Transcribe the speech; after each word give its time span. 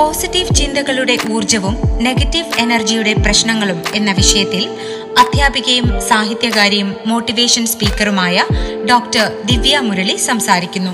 Positive 0.00 0.54
ചിന്തകളുടെ 0.54 1.16
ഊർജവും 1.30 1.76
negative 2.00 2.60
എനർജിയുടെ 2.60 3.12
പ്രശ്നങ്ങളും 3.12 3.82
എന്ന 3.94 4.12
വിഷയത്തിൽ 4.12 4.78
അധ്യാപികയും 5.18 6.00
സാഹിത്യകാരിയും 6.00 6.96
മോട്ടിവേഷൻ 7.06 7.66
സ്പീക്കറുമായ 7.66 8.46
ഡോക്ടർ 8.90 9.42
ദിവ്യ 9.44 9.78
മുരളി 9.78 10.16
സംസാരിക്കുന്നു. 10.16 10.90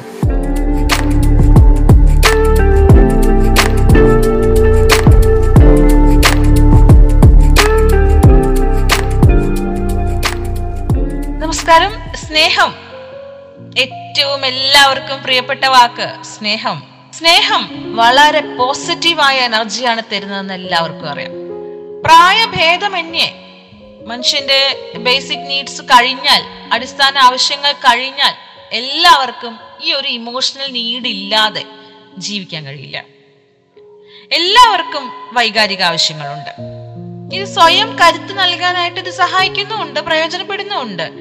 നമസ്കാരം. 11.39 11.93
സ്നേഹം. 12.27 12.75
ഏറ്റവും 13.79 14.47
എല്ലാവർക്കും 14.47 15.23
പ്രിയപ്പെട്ട 15.23 15.65
വാക്ക് 15.65 16.25
സ്നേഹം. 16.39 16.96
സ്നേഹം 17.19 17.97
വളരെ 17.97 18.41
പോസിറ്റീവായ 18.57 19.37
എനർജിയാണ് 19.39 20.03
തരുന്നതെന്ന് 20.13 20.55
എല്ലാവർക്കും 20.55 21.11
അറിയാം. 21.11 21.31
പ്രായഭേദമന്യേ 22.05 23.29
മനുഷ്യന്റെ 24.07 24.93
ബേസിക് 24.97 25.51
നീഡ്സ് 25.51 25.83
കഴിഞ്ഞാൽ 25.83 26.43
അടിസ്ഥാന 26.73 27.19
ആവശ്യങ്ങൾ 27.19 27.73
കഴിഞ്ഞാൽ 27.73 28.35
എല്ലാവർക്കും 28.73 29.59
ഈ 29.81 29.93
ഒരു 29.93 30.09
ഇമോഷണൽ 30.09 30.73
നീഡ് 30.73 31.07
ഇല്ലാതെ 31.07 31.65
ജീവിക്കാൻ 32.19 32.67
കഴിയില്ല. 32.67 33.05
എല്ലാവർക്കും 34.33 35.13
വൈകാരിക 35.33 35.83
ആവശ്യങ്ങളുണ്ട്. 35.83 36.53
ഇത് 37.37 37.45
സ്വയം 37.45 37.97
കരുത്ത് 37.99 38.39
നൽകാനായിട്ട് 38.39 39.01
ഇത് 39.01 39.11
സഹായിക്കുന്നുമുണ്ട് 39.11 40.01
പ്രയോജനപ്പെടുന്നുമുണ്ട്. 40.01 41.13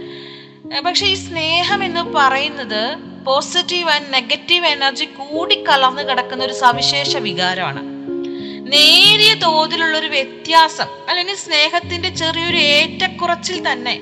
പക്ഷെ 0.81 1.05
ഈ 1.05 1.13
സ്നേഹം 1.13 1.83
എന്ന് 1.83 2.01
പറയുന്നത് 2.01 3.14
പോസിറ്റീവ് 3.25 3.89
ആൻഡ് 3.89 4.13
നെഗറ്റീവ് 4.13 4.65
എനർജി 4.65 5.05
കൂടി 5.05 5.63
കലർന്നു 5.63 6.01
കിടക്കുന്ന 6.01 6.43
ഒരു 6.43 6.53
സവിശേഷ 6.53 7.17
വികാരമാണ്. 7.17 7.81
നേരിയ 8.71 9.33
തോതിലുള്ള 9.33 9.97
ഒരു 9.97 10.07
വ്യത്യാസം 10.07 10.85
അല്ലെങ്കിൽ 11.09 11.35
സ്നേഹത്തിന്റെ 11.35 12.09
ചെറിയൊരു 12.09 12.57
ഏറ്റക്കുറച്ചിൽ 12.57 13.71
തന്നെ 13.71 14.01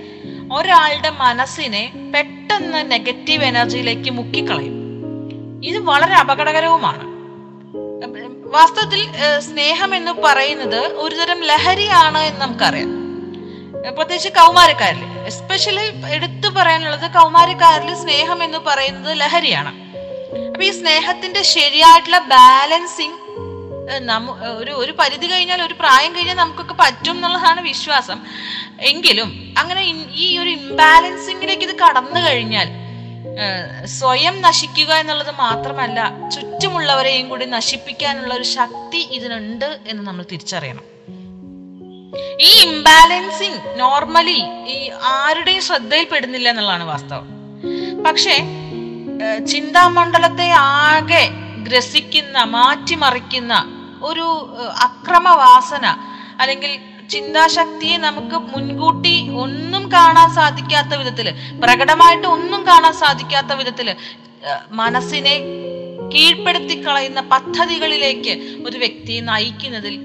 ഒരാളുടെ 0.54 1.10
മനസ്സിനെ 1.10 1.92
പെട്ടെന്ന് 2.16 2.92
നെഗറ്റീവ് 2.92 3.44
എനർജിയിലേക്ക് 3.44 4.12
മുക്കിക്കളയും. 4.12 4.76
ഇത് 5.66 5.78
വളരെ 5.78 6.14
അപകടകരവുമാണ്. 6.14 7.14
വാസ്തവത്തിൽ 8.54 9.08
സ്നേഹം 9.40 9.96
എന്ന് 9.96 10.12
പറയുന്നത് 10.12 10.80
ഒരുതരം 10.80 11.44
ലഹരിയാണ് 11.44 12.18
എന്ന് 12.18 12.42
നമുക്കറിയാം. 12.42 13.03
പ്രത്യേകിച്ച് 13.92 14.30
കൗമാരക്കാരിൽ 14.40 15.04
എസ്പെഷ്യലി 15.30 15.86
എടുത്തു 16.16 16.48
പറയാനുള്ളത് 16.58 17.08
കൗമാരക്കാരിൽ 17.18 17.90
സ്നേഹം 18.04 18.40
എന്ന് 18.44 18.60
പറയുന്നത് 18.68 19.14
ലഹരിയാണ്. 19.22 19.72
അപ്പൊ 20.52 20.64
ഈ 20.70 20.72
സ്നേഹത്തിന്റെ 20.80 21.42
ശരിയായിട്ടുള്ള 21.56 22.20
ബാലൻസിങ് 22.36 23.20
ഒരു 24.62 24.74
ഒരു 24.82 24.94
പരിധി 25.00 25.28
കഴിഞ്ഞാൽ 25.32 25.62
ഒരു 25.66 25.76
പ്രായം 25.82 26.12
കഴിഞ്ഞാൽ 26.16 26.38
നമുക്കൊക്കെ 26.42 26.76
പറ്റും 26.82 27.16
എന്നുള്ളതാണ് 27.16 27.62
വിശ്വാസം. 27.72 28.20
എങ്കിലും 28.92 29.30
അങ്ങനെ 29.62 29.82
ഈ 30.26 30.28
ഒരു 30.44 30.52
ഇംബാലൻസിങ്ങിലേക്ക് 30.60 31.66
ഇത് 31.70 31.76
കടന്നു 31.84 32.22
കഴിഞ്ഞാൽ 32.28 32.70
സ്വയം 34.00 34.36
നശിക്കുക 34.48 34.92
എന്നുള്ളത് 35.02 35.34
മാത്രമല്ല 35.46 36.00
ചുറ്റുമുള്ളവരെയും 36.36 37.30
കൂടി 37.30 37.46
നശിപ്പിക്കാനുള്ള 37.58 38.34
ഒരു 38.40 38.48
ശക്തി 38.58 39.02
ഇതിനുണ്ട് 39.18 39.70
എന്ന് 39.88 40.04
നമ്മൾ 40.08 40.24
തിരിച്ചറിയണം. 40.32 40.86
ഈ 42.14 42.52
ഇംബാലൻസിങ് 42.64 43.80
നോർമലി 43.80 44.40
ഈ 44.68 44.90
ആരുടെയും 45.04 45.62
ശ്രദ്ധയിൽപ്പെടുന്നില്ല 45.62 46.50
എന്നുള്ളതാണ് 46.50 46.84
വാസ്തവം. 46.84 47.28
പക്ഷേ 48.06 48.36
ചിന്താമണ്ഡലത്തെ 49.46 50.50
ആകെ 50.52 51.30
ഗ്രസിക്കുന്ന 51.64 52.44
മാറ്റിമറിക്കുന്ന 52.44 53.54
ഒരു 54.02 54.28
അക്രമവാസന 54.82 55.86
അല്ലെങ്കിൽ 56.40 56.80
ചിന്താശക്തിയെ 57.10 57.98
നമുക്ക് 57.98 58.36
മുൻകൂട്ടി 58.36 59.30
ഒന്നും 59.30 59.92
കാണാൻ 59.92 60.34
സാധിക്കാത്ത 60.36 60.96
വിധത്തിൽ 60.96 61.28
പ്രകടമായിട്ട് 61.60 62.28
ഒന്നും 62.28 62.68
കാണാൻ 62.68 62.94
സാധിക്കാത്ത 62.94 63.54
വിധത്തിൽ 63.54 63.96
മനസ്സിനെ 64.72 65.36
കീഴ്പ്പെടുത്തി 66.16 66.82
കളയുന്ന 66.82 67.22
പദ്ധതികളിലേക്ക് 67.22 68.64
ഒരു 68.66 68.78
വ്യക്തിയെ 68.78 69.22
നയിക്കുന്നതിൽ 69.22 69.96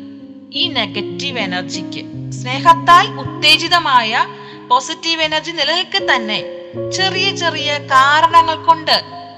ഈ 0.53 0.69
നെഗറ്റീവ് 0.69 1.39
എനർജിക്ക് 1.39 2.03
സ്നേഹത്താൽ 2.31 3.07
ഉത്തേജിതമായ 3.17 4.27
പോസിറ്റീവ് 4.69 5.23
എനർജി 5.23 5.51
നിലനിൽക്കെ 5.51 5.99
തന്നെ 5.99 6.39
ചെറിയ 6.91 7.31
ചെറിയ 7.33 7.79
കാരണങ്ങൾ 7.79 8.55
കൊണ്ട് 8.65 8.97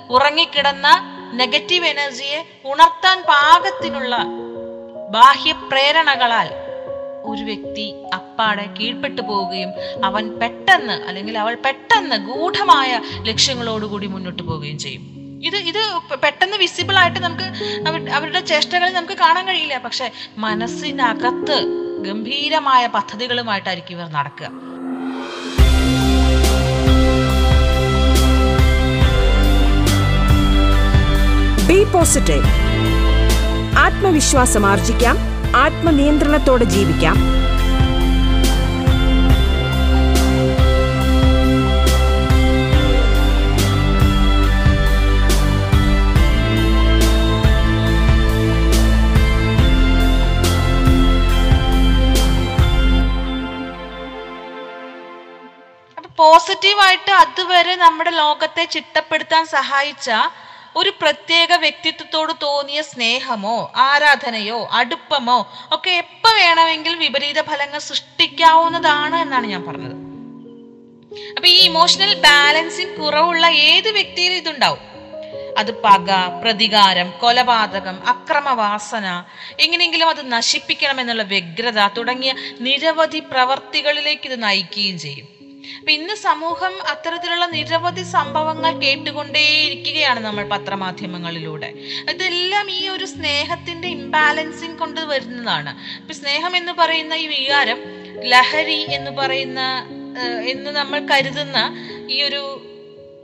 ഉറങ്ങിക്കിടന്ന 0.09 0.89
നെഗറ്റീവ് 1.35 1.87
എനർജിയെ 1.87 2.45
ഉണർത്താൻ 2.65 3.23
പാകത്തിനുള്ള 3.23 4.17
ബാഹ്യ 5.11 5.53
പ്രേരണകളാൽ 5.53 6.49
ഒരു 7.25 7.43
വ്യക്തി 7.43 7.95
അപ്പാടെ 8.13 8.67
കീഴ്പ്പെട്ടു 8.79 9.23
പോവുകയും 9.23 9.71
അവൻ 10.05 10.39
പെട്ടെന്ന് 10.39 10.93
അല്ലെങ്കിൽ 10.93 11.39
അവൾ 11.39 11.55
പെട്ടെന്ന് 11.55 12.17
ഗൂഢമായ 12.17 13.01
ലക്ഷ്യങ്ങളോടുകൂടി 13.23 14.07
മുന്നോട്ട് 14.07 14.43
പോവുകയും 14.43 14.79
ചെയ്യും. 14.79 15.20
ഇത് 15.49 15.57
ഇത് 15.71 15.83
പെട്ടെന്ന് 16.23 16.57
വിസിബിൾ 16.57 16.97
ആയിട്ട് 17.03 17.21
നമുക്ക് 17.27 17.47
അവരുടെ 18.17 18.41
ചേഷ്ടകളിൽ 18.51 18.95
നമുക്ക് 18.95 19.17
കാണാൻ 19.21 19.45
കഴിയില്ല. 19.49 19.77
പക്ഷെ 19.85 20.07
മനസ്സിനകത്ത് 20.39 21.59
ഗംഭീരമായ 22.07 22.83
പദ്ധതികളുമായിട്ടായിരിക്കും 22.97 23.95
ഇവർ 23.97 24.09
നടക്കുക. 24.19 24.49
ബി 31.69 31.81
പോസിറ്റീവ് 31.95 32.47
ആത്മവിശ്വാസം 33.87 34.65
ആർജിക്കാം. 34.67 35.17
ആത്മനിയന്ത്രണത്തോടെ 35.65 36.67
ജീവിക്കാം. 36.75 37.17
പോസിറ്റീവായിട്ട് 56.51 57.11
അതുവരെ 57.11 57.75
നമ്മുടെ 57.77 58.11
ലോകത്തെ 58.11 58.65
ചിട്ടപ്പെടുത്താൻ 58.65 59.45
സഹായിച്ച 59.47 60.11
ഒരു 60.77 60.91
പ്രത്യേക 61.01 61.53
വ്യക്തിത്വത്തോട് 61.55 62.33
തോന്നിയ 62.43 62.81
സ്നേഹമോ 62.83 63.55
ആരാധനയോ 63.77 64.59
അടുപ്പമോ 64.73 65.39
ഒക്കെ 65.73 65.91
എപ്പോ 65.91 66.31
വേണമെങ്കിൽ 66.41 66.97
വിപരീത 66.97 67.41
ഫലങ്ങൾ 67.41 67.79
സൃഷ്ടിക്കാവുന്നതാണ് 67.79 69.17
എന്നാണ് 69.17 69.47
ഞാൻ 69.47 69.63
പറഞ്ഞത്. 69.69 69.97
അപ്പൊ 71.37 71.49
ഈ 71.49 71.57
ഇമോഷണൽ 71.71 72.15
ബാലൻസിങ് 72.29 72.97
കുറവുള്ള 72.97 73.47
ഏത് 73.71 73.91
വ്യക്തിയിലും 73.91 74.39
ഇതുണ്ടാവും. 74.43 74.85
അത് 75.59 75.83
പക 75.83 76.11
പ്രതികാരം 76.43 77.11
കൊലപാതകം 77.23 77.99
അക്രമവാസന 78.09 79.25
എങ്ങനെയെങ്കിലും 79.61 80.09
അത് 80.09 80.33
നശിപ്പിക്കണം 80.33 81.01
എന്നുള്ള 81.01 81.23
വ്യഗ്രത 81.35 81.87
തുടങ്ങിയ 81.99 82.35
നിരവധി 82.61 83.23
പ്രവർത്തികളിലേക്ക് 83.35 84.27
ഇത് 84.31 84.43
നയിക്കുകയും 84.43 84.99
ചെയ്യും. 84.99 85.40
അപ്പൊ 85.81 85.93
ഇന്ന് 85.93 86.15
സമൂഹം 86.15 86.75
അത്തരത്തിലുള്ള 86.87 87.47
നിരവധി 87.47 88.03
സംഭവങ്ങൾ 88.17 88.73
കേട്ടുകൊണ്ടേയിരിക്കുകയാണ് 88.83 90.21
നമ്മൾ 90.21 90.45
പത്രമാധ്യമങ്ങളിലൂടെ. 90.45 91.71
ഇതെല്ലാം 92.13 92.67
ഈ 92.71 92.89
ഒരു 92.89 93.05
സ്നേഹത്തിന്റെ 93.05 93.89
ഇംബാലൻസിങ് 93.89 94.79
കൊണ്ട് 94.79 95.01
വരുന്നതാണ്. 95.01 95.73
ഇപ്പൊ 96.01 96.15
സ്നേഹം 96.15 96.57
എന്ന് 96.57 96.73
പറയുന്ന 96.73 97.15
ഈ 97.15 97.27
വികാരം 97.27 97.79
ലഹരി 98.25 98.81
എന്ന് 98.93 99.11
പറയുന്ന 99.11 99.61
എന്ന് 100.53 100.71
നമ്മൾ 100.71 100.99
കരുതുന്ന 101.11 101.59
ഈ 102.09 102.23
ഒരു 102.23 102.43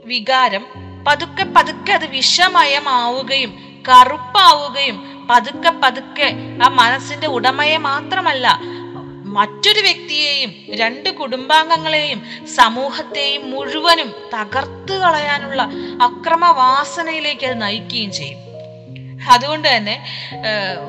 വികാരം 0.05 0.65
പതുക്കെ 1.07 1.43
പതുക്കെ 1.57 1.91
അത് 1.91 2.05
വിഷമയമാവുകയും 2.05 3.51
കറുപ്പാവുകയും 3.89 4.97
പതുക്കെ 5.29 5.69
പതുക്കെ 5.83 6.27
ആ 6.63 6.67
മനസ്സിന്റെ 6.69 7.27
ഉടമയെ 7.27 7.77
മാത്രമല്ല 7.77 8.47
മറ്റൊരു 9.37 9.81
വ്യക്തിയെയും 9.87 10.51
രണ്ട് 10.81 11.09
കുടുംബാംഗങ്ങളെയും 11.19 12.19
സമൂഹത്തെയും 12.55 13.43
മുഴുവനും 13.51 14.09
തകർത്തു 14.35 14.93
കളയാനുള്ള 14.93 15.61
അക്രമവാസനയിലേക്ക് 16.07 17.45
അത് 17.49 17.57
നയിക്കുകയും 17.61 18.11
ചെയ്യും. 18.19 18.41
അതുകൊണ്ട് 19.33 19.67
തന്നെ 19.75 19.95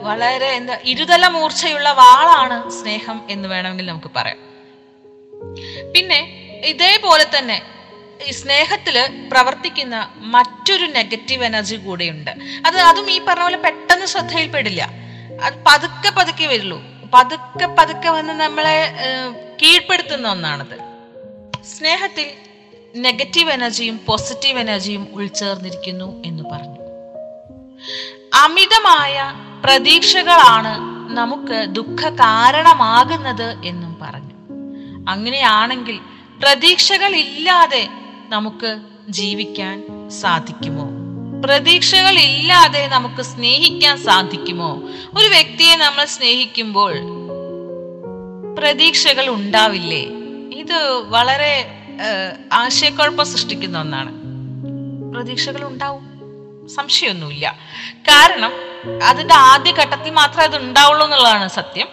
വളരെ 0.06 0.48
എന്താ 0.58 0.74
ഇരുതല 0.92 1.26
മൂർച്ചയുള്ള 1.36 1.88
വാളാണ് 2.02 2.56
സ്നേഹം 2.80 3.18
എന്ന് 3.30 3.46
വേണമെങ്കിൽ 3.48 3.86
നമുക്ക് 3.86 4.10
പറയാം. 4.16 4.40
പിന്നെ 5.94 6.20
ഇതേപോലെ 6.64 7.26
തന്നെ 7.36 7.56
ഈ 8.28 8.30
സ്നേഹത്തിൽ 8.30 8.96
പ്രവർത്തിക്കുന്ന 9.32 9.96
മറ്റൊരു 10.34 10.86
നെഗറ്റീവ് 10.98 11.44
എനർജി 11.44 11.76
കൂടെയുണ്ട്. 11.76 12.30
അത് 12.66 12.78
അതും 12.88 13.10
ഈ 13.10 13.18
പറഞ്ഞ 13.28 13.46
പോലെ 13.48 13.58
പെട്ടെന്ന് 13.66 14.06
ശ്രദ്ധയിൽപ്പെടില്ല. 14.06 14.82
അത് 15.46 15.56
പതുക്കെ 15.66 16.10
പതുക്കെ 16.18 16.46
വരുള്ളൂ. 16.46 16.78
പതുക്കെ 17.14 17.66
പതുക്കെ 17.66 18.08
വന്ന് 18.08 18.32
നമ്മളെ 18.32 18.92
കീഴ്പ്പെടുത്തുന്ന 19.62 20.28
ഒന്നാണത്. 20.28 20.78
സ്നേഹത്തിൽ 21.64 22.26
നെഗറ്റീവ് 22.96 23.50
എനർജിയും 23.50 24.00
പോസിറ്റീവ് 24.06 24.58
എനർജിയും 24.58 25.08
ഉൾച്ചേർന്നിരിക്കുന്നു 25.12 26.22
എന്ന് 26.24 26.44
പറഞ്ഞു. 26.52 26.80
അമിതമായ 28.44 29.32
പ്രതീക്ഷകളാണ് 29.64 30.74
നമുക്ക് 31.16 31.66
ദുഃഖ 31.68 32.08
കാരണമാകുന്നത് 32.08 33.56
എന്നും 33.64 33.98
പറഞ്ഞു. 34.02 34.34
അങ്ങനെയാണെങ്കിൽ 35.10 36.00
പ്രതീക്ഷകൾ 36.42 37.16
ഇല്ലാതെ 37.16 37.88
നമുക്ക് 38.28 38.78
ജീവിക്കാൻ 39.08 40.08
സാധിക്കുമോ? 40.10 40.97
പ്രതീക്ഷകൾ 41.44 42.18
ഇല്ലാതെ 42.18 42.86
നമുക്ക് 42.86 43.22
സ്നേഹിക്കാൻ 43.22 43.96
സാധിക്കുമോ? 43.98 44.70
ഒരു 45.18 45.28
വ്യക്തിയെ 45.28 45.76
നമ്മൾ 45.76 46.04
സ്നേഹിക്കുമ്പോൾ 46.04 46.94
പ്രതീക്ഷകൾ 48.58 49.28
ഉണ്ടാവില്ലേ? 49.28 50.02
ഇത് 50.60 50.78
വളരെ 51.10 51.52
ആശയക്കുഴപ്പം 52.52 53.26
സൃഷ്ടിക്കുന്ന 53.26 53.80
ഒന്നാണ്. 53.80 54.12
പ്രതീക്ഷകൾ 55.14 55.64
ഉണ്ടാവും. 55.64 56.04
സംശയമൊന്നുമില്ല. 56.76 57.46
കാരണം 58.08 58.52
അതിന്റെ 59.02 59.34
ആദ്യ 59.34 59.72
ഘട്ടത്തിൽ 59.72 60.10
മാത്രമേ 60.10 60.44
അത് 60.44 60.56
ഉണ്ടാവുള്ളൂ 60.56 61.04
എന്നുള്ളതാണ് 61.06 61.48
സത്യം. 61.48 61.88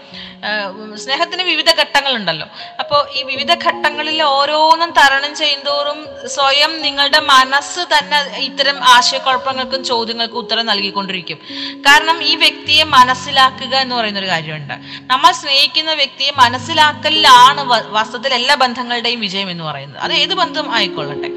സ്നേഹത്തിന് 1.04 1.44
വിവിധ 1.52 1.70
ഘട്ടങ്ങളുണ്ടല്ലോ. 1.82 2.48
അപ്പോൾ 2.82 3.02
ഈ 3.18 3.22
വിവിധ 3.32 3.52
ഘട്ടങ്ങളിൽ 3.66 4.20
ഓരോന്നും 4.24 4.92
തരണം 5.00 5.32
ചെയ്യുന്തോറും 5.42 6.00
സ്വയം 6.36 6.72
നിങ്ങളുടെ 6.86 7.20
മനസ്സ് 7.34 7.82
തന്നെ 7.94 8.20
ഇത്തരം 8.50 8.78
ആശയക്കുഴപ്പങ്ങൾക്കും 8.96 9.82
ചോദ്യങ്ങൾക്കും 9.92 10.40
ഉത്തരം 10.44 10.66
നൽകിക്കൊണ്ടിരിക്കും. 10.72 11.40
കാരണം 11.88 12.18
ഈ 12.32 12.36
വ്യക്തിയെ 12.44 12.86
മനസ്സിലാക്കുക 12.98 13.76
എന്ന് 13.84 13.96
പറയുന്ന 13.96 14.22
ഒരു 14.24 14.32
കാര്യമുണ്ട്. 14.34 14.76
നമ്മൾ 15.12 15.32
സ്നേഹിക്കുന്ന 15.42 15.94
വ്യക്തിയെ 16.02 16.32
മനസ്സിലാക്കലിലാണ് 16.44 17.62
വാസ്തവത്തിൽ 17.98 18.34
എല്ലാ 18.40 18.56
ബന്ധങ്ങളുടെയും 18.64 19.22
വിജയം 19.28 19.52
എന്ന് 19.54 19.64
പറയുന്നത്. 19.70 20.02
അത് 20.08 20.14
ഏത് 20.24 20.34
ബന്ധം 20.42 20.68
ആയിക്കൊള്ളട്ടെ. 20.78 21.32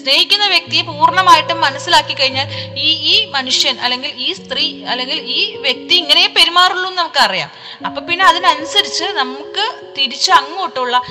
സ്നേഹിക്കുന്ന 0.00 0.46
വ്യക്തിയെ 0.54 0.82
പൂർണമായിട്ടും 0.88 1.58
മനസ്സിലാക്കി 1.60 2.14
കഴിഞ്ഞാൽ 2.14 2.48
ഈ 2.86 2.90
ഈ 3.12 3.14
മനുഷ്യൻ 3.36 3.76
അല്ലെങ്കിൽ 3.84 4.10
ഈ 4.26 4.28
സ്ത്രീ 4.40 4.66
അല്ലെങ്കിൽ 4.90 5.18
ഈ 5.38 5.40
വ്യക്തി 5.66 5.94
ഇങ്ങനെ 6.02 6.22
പെരുമാറുള്ളൂ 6.36 6.86
എന്ന് 6.90 7.00
നമുക്കറിയാം. 7.02 7.50
അപ്പൊ 7.86 8.00
പിന്നെ 8.08 8.17
അതിനനുസരിച്ച് 8.22 9.04
നമുക്ക് 9.04 9.94
തിരിച്ച് 9.98 10.32
അങ്ങോട്ടുള്ള 10.32 11.02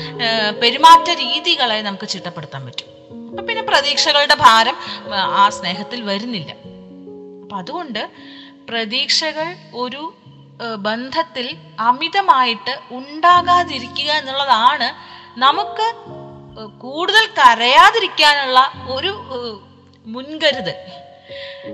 പെരുമാറ്റ 0.62 1.10
രീതികളെ 1.10 1.82
നമുക്ക് 1.82 2.08
ചിട്ടപ്പെടുത്താൻ 2.08 2.66
പറ്റും. 2.66 2.86
അപ്പൊ 3.30 3.44
പിന്നെ 3.44 3.64
പ്രതീക്ഷകളുടെ 3.64 4.36
ഭാരം 4.36 4.78
ആ, 5.16 5.50
സ്നേഹത്തിൽ 5.50 6.02
വരുന്നില്ല. 6.02 6.52
അപ്പൊ 7.44 7.58
അതുകൊണ്ട് 7.58 8.10
പ്രതീക്ഷകൾ 8.70 9.56
ഒരു 9.74 10.14
ബന്ധത്തിൽ 10.76 11.58
അമിതമായിട്ട് 11.80 12.80
ഉണ്ടാകാതിരിക്കുക 12.92 14.12
എന്നുള്ളതാണ് 14.12 14.94
നമുക്ക് 15.40 15.94
കൂടുതൽ 16.80 17.26
കരയാതിരിക്കാനുള്ള 17.26 18.72
ഒരു 18.90 19.12
മുൻകരുതൽ. 20.06 20.76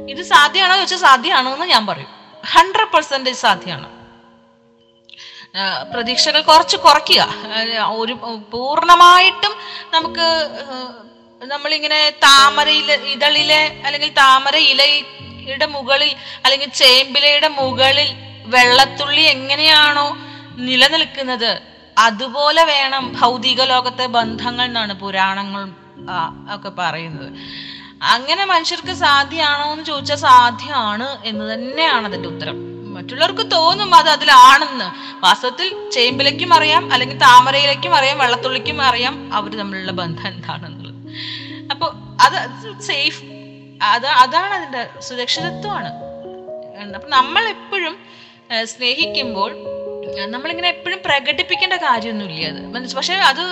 ഇത് 0.10 0.24
സാധ്യമാണോ 0.24 0.76
ചോദിച്ചാൽ 0.76 0.98
സാധ്യമാണോ 0.98 1.54
എന്ന് 1.54 1.66
ഞാൻ 1.66 1.88
പറയും. 1.88 2.08
ഹൺഡ്രഡ് 2.52 2.94
പെർസെന്റേജ് 2.94 3.38
സാധ്യമാണ്. 3.38 4.03
പ്രതീക്ഷകൾ 5.56 6.42
കുറച്ച് 6.42 6.78
കുറയ്ക്കുക. 6.78 7.24
ഒരു 8.02 8.14
പൂർണമായിട്ടും 8.54 9.54
നമുക്ക് 9.94 10.28
നമ്മളിങ്ങനെ 11.42 12.00
താമരയില 12.24 12.92
ഇതളിലെ 13.14 13.62
അല്ലെങ്കിൽ 13.86 14.12
താമര 14.14 14.56
ഇലയുടെ 14.72 15.66
മുകളിൽ 15.66 16.12
അല്ലെങ്കിൽ 16.46 16.70
ചേമ്പിലയുടെ 16.82 17.48
മുകളിൽ 17.60 18.10
വെള്ളത്തുള്ളി 18.56 19.22
എങ്ങനെയാണോ 19.36 20.08
നിലനിൽക്കുന്നത് 20.58 21.62
അതുപോലെ 21.98 22.64
വേണം 22.64 23.04
ഭൗതിക 23.20 23.62
ലോകത്തെ 23.62 24.06
ബന്ധങ്ങൾ 24.18 24.66
എന്നാണ് 24.66 24.94
പുരാണങ്ങൾ 24.94 25.64
ഒക്കെ 26.56 26.72
പറയുന്നത്. 26.80 27.30
അങ്ങനെ 28.02 28.46
മനുഷ്യർക്ക് 28.46 28.94
സാധ്യമാണോ 29.06 29.66
എന്ന് 29.72 29.86
ചോദിച്ചാൽ 29.86 30.16
സാധ്യമാണ് 30.16 31.08
എന്ന് 31.30 31.54
തന്നെയാണ് 31.54 32.06
അതിന്റെ 32.06 32.30
ഉത്തരം. 32.30 32.73
മറ്റുള്ളവർക്ക് 32.96 33.46
തോന്നും 33.56 33.92
അത് 34.00 34.10
അതിലാണെന്ന്. 34.16 34.88
വാസ്തവത്തിൽ 35.26 35.68
ചേമ്പിലേക്കും 35.96 36.52
അറിയാം 36.58 36.84
അല്ലെങ്കിൽ 36.94 37.18
താമരയിലേക്കും 37.28 37.94
അറിയാം 38.00 38.18
വെള്ളത്തുള്ളിക്കും 38.24 38.80
അറിയാം 38.90 39.16
അവർ 39.38 39.52
തമ്മിലുള്ള 39.62 39.94
ബന്ധം 40.02 40.28
എന്താണെന്നുള്ളത്. 40.34 41.00
അപ്പൊ 41.72 41.88
അത് 42.26 42.38
സേഫ് 42.90 43.22
അത് 43.94 44.08
അതാണ് 44.24 44.54
അതിന്റെ 44.60 44.84
സുരക്ഷിതത്വമാണ്. 45.08 45.92
അപ്പൊ 46.98 47.08
നമ്മൾ 47.18 47.44
എപ്പോഴും 47.56 47.96
സ്നേഹിക്കുമ്പോൾ 48.74 49.52
നമ്മളിങ്ങനെ 50.34 50.70
എപ്പോഴും 50.76 51.00
പ്രകടിപ്പിക്കേണ്ട 51.06 51.76
കാര്യമൊന്നുമില്ല 51.84 52.48
അത്. 52.52 52.96
പക്ഷെ 53.00 53.16
അത് 53.32 53.44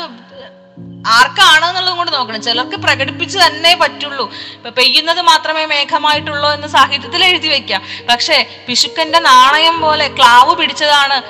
ആർക്കാണ് 1.08 1.66
എന്നുള്ളത് 1.66 1.96
കൊണ്ട് 1.98 2.14
നോക്കണം. 2.14 2.42
ചിലർക്ക് 2.42 2.76
പ്രകടിപ്പിച്ച് 2.76 3.40
തന്നെ 3.40 3.78
പറ്റുള്ളൂ. 3.82 4.32
ഇപ്പൊ 4.56 4.70
പെയ്യുന്നത് 4.70 5.22
മാത്രമേ 5.22 5.66
മേഘമായിട്ടുള്ളൂ 5.66 6.50
എന്ന് 6.50 6.68
സാഹിത്യത്തിൽ 6.68 7.24
എഴുതി 7.24 7.48
വെക്കാം. 7.48 7.82
പക്ഷെ 8.10 8.48
പിശുക്കന്റെ 8.68 9.20
നാണയം 9.20 9.82
പോലെ 9.82 10.08
ക്ലാവ് 10.08 10.56
പിടിച്ചതാണ് 10.56 11.22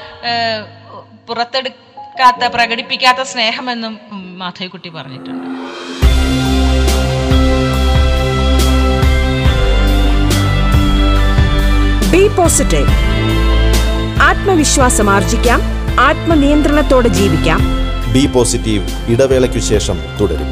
പുറത്തെടുക്കാത്ത 1.28 2.46
പ്രകടിപ്പിക്കാത്ത 2.46 3.22
സ്നേഹമെന്നും 3.22 4.00
മാധവിക്കുട്ടി 4.40 4.90
പറഞ്ഞിട്ടുണ്ട്. 4.90 5.48
പോസിറ്റീവ് 12.38 12.92
ആത്മവിശ്വാസം 14.22 15.10
ആർജിക്കാം. 15.10 15.62
ആത്മനിയന്ത്രണത്തോടെ 16.00 17.08
ജീവിക്കാം. 17.08 17.81
ബി 18.14 18.28
പോസിറ്റീവ് 18.28 18.88
ഇടവേളയ്ക്കു 19.12 19.60
ശേഷം 19.60 20.00
തുടരും. 20.22 20.52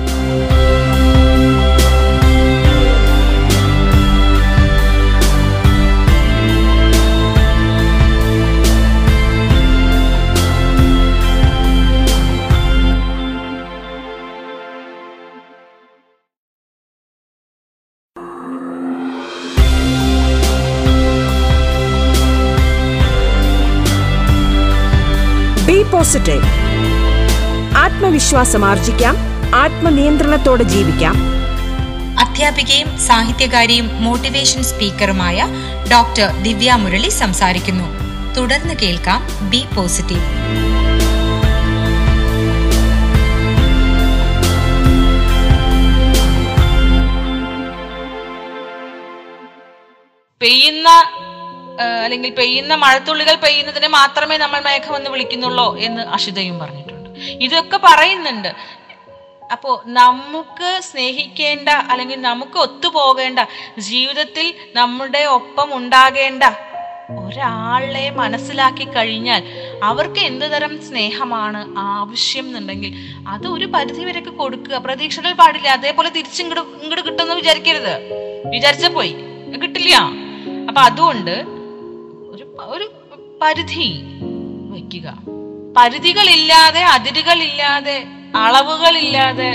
പോസിറ്റീവ് 25.92 26.69
ആത്മവിശ്വാസം 27.90 28.64
ആർജിക്കാം 28.70 29.16
ആത്മനിയന്ത്രണത്തോടെ 29.62 30.66
ജീവിക്കാം. 30.74 31.16
അധ്യാപികയും 32.24 32.90
സാഹിത്യകാരിയും 33.08 33.88
മോട്ടിവേഷൻ 34.06 34.62
സ്പീക്കറുമായ 34.70 35.48
ഡോക്ടർ 35.92 36.28
ദിവ്യ 36.48 36.76
മുരളി 36.84 37.10
സംസാരിക്കുന്നു. 37.22 37.88
തുടർന്ന് 38.38 38.76
കേൾക്കാം 38.82 39.22
ബി 39.50 39.62
പോസിറ്റീവ്. 39.76 40.28
പെയ്യുന്ന 50.42 50.90
അല്ലെങ്കിൽ 52.04 52.32
പെയ്യുന്ന 52.38 52.74
മഴത്തുള്ളികൾ 52.84 53.36
പെയ്യുന്നതിനെ 53.46 53.90
മാത്രമേ 53.98 54.38
നമ്മൾ 54.38 54.60
മേഘം 54.70 54.96
എന്ന് 55.00 55.10
വിളിക്കുന്നുള്ളൂ 55.10 55.68
എന്ന് 55.88 56.02
അഷിതയും 56.18 56.56
പറഞ്ഞിട്ടുണ്ട്. 56.60 56.99
ഇതൊക്കെ 57.28 57.80
പറയുന്നുണ്ട്. 57.84 58.56
അപ്പോ 59.52 59.84
നമുക്ക് 59.86 60.80
സ്നേഹിക്കേണ്ട 60.82 61.70
അല്ലെങ്കിൽ 61.70 62.22
നമുക്ക് 62.22 62.58
ഒത്തുപോകേണ്ട 62.58 63.40
ജീവിതത്തിൽ 63.80 64.54
നമ്മുടെ 64.76 65.24
ഒപ്പം 65.24 65.78
ഉണ്ടാകേണ്ട 65.78 66.44
ഒരാളെ 67.20 68.10
മനസ്സിലാക്കി 68.10 68.84
കഴിഞ്ഞാൽ 68.84 69.44
അവർക്ക് 69.84 70.20
എന്ത് 70.20 70.46
തരം 70.46 70.84
സ്നേഹമാണ് 70.84 71.76
ആവശ്യം 71.78 72.46
എന്നുണ്ടെങ്കിൽ 72.46 72.94
അത് 73.28 73.48
ഒരു 73.48 73.66
പരിധി 73.66 74.04
വരെയൊക്കെ 74.04 74.32
കൊടുക്കുക. 74.32 74.78
പ്രതീക്ഷകൾ 74.78 75.32
പാടില്ല. 75.32 75.70
അതേപോലെ 75.70 76.10
തിരിച്ചിങ്ങോട്ട് 76.10 76.84
ഇങ്ങോട്ട് 76.84 77.06
കിട്ടുമെന്ന് 77.06 77.36
വിചാരിക്കരുത്. 77.36 77.94
വിചാരിച്ച 78.50 78.86
പോയി. 78.86 79.16
കിട്ടില്ല. 79.62 79.96
അപ്പൊ 80.68 80.82
അതുകൊണ്ട് 80.82 81.32
ഒരു 82.32 82.56
ഒരു 82.60 82.92
പരിധി 83.42 84.02
വയ്ക്കുക. 84.72 85.39
പരിധികളില്ലാതെ 85.78 86.82
അതിരുകളില്ലാതെ 86.84 87.98
അളവുകളില്ലാതെ 88.36 89.52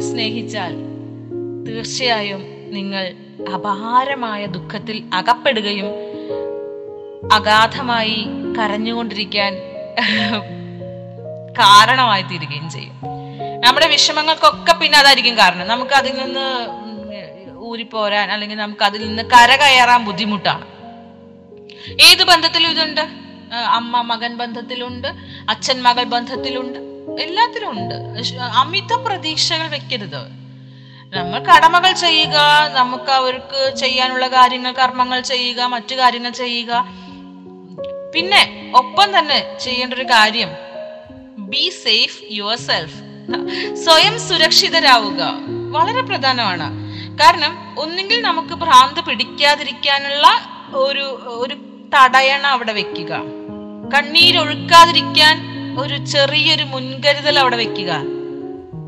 സ്നേഹിച്ചാൽ 0.00 0.72
തീർച്ചയായും 1.66 2.42
നിങ്ങൾ 2.70 3.04
അപാരമായ 3.54 4.46
ദുഃഖത്തിൽ 4.46 4.96
അകപ്പെടുകയും 5.12 5.88
അഗാധമായി 7.32 8.26
കരഞ്ഞുകൊണ്ടിരിക്കാൻ 8.58 9.52
കാരണമായി 11.58 12.22
തീരുകയും 12.22 12.70
ചെയ്യും. 12.70 12.94
നമ്മുടെ 13.64 13.88
വിഷമങ്ങൾക്കൊക്കെ 13.88 14.72
പിന്നെ 14.72 14.98
അതായിരിക്കും 14.98 15.38
കാരണം. 15.38 15.66
നമുക്ക് 15.68 15.92
അതിൽ 15.92 16.14
നിന്ന് 16.22 16.46
ഊരി 17.08 17.68
ഊരിപ്പോരാൻ 17.68 18.32
അല്ലെങ്കിൽ 18.32 18.56
നമുക്ക് 18.56 18.82
അതിൽ 18.82 19.08
നിന്ന് 19.08 19.22
കരകയറാൻ 19.22 20.04
ബുദ്ധിമുട്ടാണ്. 20.04 20.66
ഏത് 22.02 22.22
ബന്ധത്തിലും 22.24 22.70
ഇതുണ്ട്? 22.70 23.00
അമ്മ 23.68 24.00
മകൻ 24.00 24.36
ബന്ധത്തിലുണ്ട്. 24.36 25.08
അച്ഛൻ 25.48 25.82
മകൾ 25.82 26.04
ബന്ധത്തിലുണ്ട്. 26.04 26.78
എല്ലാത്തിലും 27.22 27.70
ഉണ്ട്. 27.70 27.94
അമിത 28.42 28.92
പ്രതീക്ഷകൾ 28.92 29.66
വെക്കരുത്. 29.68 30.40
നമ്മൾ 31.16 31.38
കടമകൾ 31.38 31.92
ചെയ്യുക 31.92 32.36
നമുക്ക് 32.72 33.10
അവർക്ക് 33.10 33.74
ചെയ്യാനുള്ള 33.76 34.26
കാര്യങ്ങൾ 34.26 34.72
കർമ്മങ്ങൾ 34.72 35.20
ചെയ്യുക 35.20 35.62
മറ്റു 35.62 35.94
കാര്യങ്ങൾ 35.94 36.30
ചെയ്യുക. 36.30 36.84
പിന്നെ 38.14 38.72
ഒപ്പം 38.76 39.18
തന്നെ 39.18 39.58
ചെയ്യേണ്ട 39.58 39.94
ഒരു 39.94 40.02
കാര്യം 40.02 40.48
ബി 41.38 41.72
സേഫ് 41.84 42.22
യുവർ 42.30 42.56
സെൽഫ് 42.56 42.94
സ്വയം 43.74 44.20
സുരക്ഷിതരാവുക. 44.20 45.22
വളരെ 45.70 46.00
പ്രധാനമാണ്. 46.00 46.70
കാരണം 47.18 47.74
ഒന്നുകിൽ 47.78 48.22
നമുക്ക് 48.22 48.54
ഭ്രാന്ത് 48.54 49.00
പിടിക്കാതിരിക്കാനുള്ള 49.00 50.26
ഒരു 50.74 51.22
ഒരു 51.26 51.54
തടയണ 51.94 52.46
അവിടെ 52.46 52.72
വെക്കുക. 52.72 53.39
കണ്ണീരൊഴുക്കാതിരിക്കാൻ 53.94 55.36
ഒരു 55.80 56.06
ചെറിയൊരു 56.06 56.64
മുൻകരുതൽ 56.64 57.38
അവിടെ 57.38 57.56
വെക്കുക. 57.56 58.02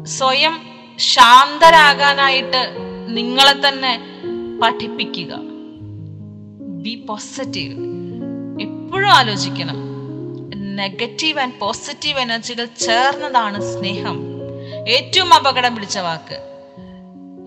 സ്വയം 0.05 0.63
ശാന്തരാകാനായിട്ട് 0.99 2.77
നിങ്ങളെ 3.09 3.69
തന്നെ 3.69 4.01
പഠിപ്പിക്കുക. 4.63 5.35
ബി 6.61 6.95
പോസിറ്റീവ് 7.09 7.75
എപ്പോഴും 8.63 9.11
ആലോചിക്കണം. 9.11 9.77
നെഗറ്റീവ് 10.77 11.41
ആൻഡ് 11.41 11.59
പോസിറ്റീവ് 11.59 12.19
എനർജികൾ 12.19 12.65
ചേർന്നതാണ് 12.65 13.61
സ്നേഹം. 13.61 14.23
ഏറ്റവും 14.89 15.35
അപകടം 15.35 15.75
പിടിച്ച 15.75 15.99
വാക്ക്. 15.99 16.39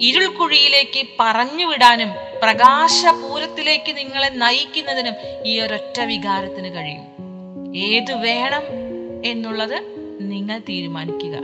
ഇരുൾക്കുഴിയിലേക്ക് 0.02 1.08
പറഞ്ഞു 1.20 1.66
വിടാനും 1.66 2.10
പ്രകാശപൂരത്തിലേക്ക് 2.44 3.98
നിങ്ങളെ 3.98 4.30
നയിക്കുന്നതിനും 4.30 5.14
ഈ 5.46 5.60
ഒരൊറ്റ 5.60 6.02
വികാരത്തിന് 6.02 6.74
കഴിയും. 6.76 7.15
ഏത് 7.76 8.14
വേണം 8.14 8.62
എന്നുള്ളത് 9.26 9.84
നിങ്ങൾ 10.22 10.60
തീരുമാനിക്കുക. 10.60 11.36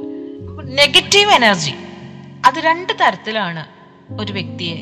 നെഗറ്റീവ് 0.64 1.32
എനർജി 1.32 1.72
അത് 2.46 2.60
രണ്ട് 2.60 2.94
തരത്തിലാണ് 2.94 3.68
ഒരു 4.22 4.32
വ്യക്തിയെ 4.32 4.76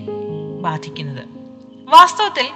ബാധിക്കുന്നത്. 0.61 1.23
വാസ്തവത്തിൽ 1.89 2.47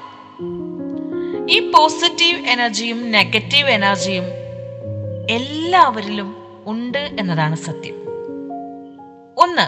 ഈ 1.49 1.71
പോസിറ്റീവ് 1.71 2.47
എനർജിയും 2.47 3.11
നെഗറ്റീവ് 3.11 3.69
എനർജിയും 3.69 4.23
എല്ലാവരിലും 5.29 6.35
ഉണ്ട് 6.65 6.97
എന്നതാണ് 6.97 7.55
സത്യം. 7.55 7.95
ഒന്ന് 9.37 9.65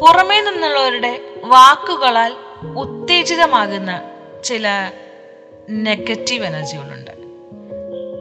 പുറമേ 0.00 0.40
നിന്നുള്ളവരുടെ 0.40 1.34
വാക്കുകളാൽ 1.44 2.32
ഉത്തേജിതമാകുന്ന 2.76 4.02
ചില 4.44 4.92
നെഗറ്റീവ് 5.70 6.44
എനർജികളുണ്ട് 6.44 7.13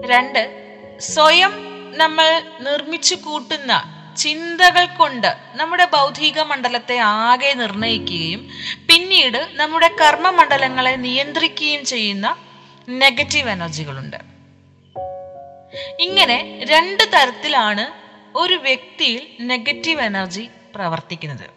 രണ്ട് 0.03 0.41
സ്വയം 0.99 1.53
നമ്മൾ 1.93 2.41
നിർമ്മിച്ചു 2.59 3.15
കൂട്ടുന്ന 3.15 3.73
ചിന്തകൾ 4.17 4.85
കൊണ്ട് 4.85 5.37
നമ്മുടെ 5.53 5.85
ബൗദ്ധിക 5.85 6.41
മണ്ഡലത്തെ 6.41 6.97
ആകെ 6.97 7.53
നിർണയിക്കുകയും 7.53 8.41
പിന്നീട് 8.87 9.49
നമ്മുടെ 9.51 9.89
കർമ്മ 10.01 10.29
മണ്ഡലങ്ങളെ 10.29 10.95
നിയന്ത്രിക്കുകയും 10.95 11.85
ചെയ്യുന്ന 11.85 12.35
നെഗറ്റീവ് 12.89 13.49
എനർജികളുണ്ട് 13.49 14.19
ഇങ്ങനെ 15.99 16.59
രണ്ട് 16.63 17.03
തരത്തിലാണ് 17.13 17.85
ഒരു 18.35 18.53
വ്യക്തിയിൽ 18.53 19.27
നെഗറ്റീവ് 19.41 20.01
എനർജി 20.01 20.49
പ്രവർത്തിക്കുന്നത്. 20.75 21.47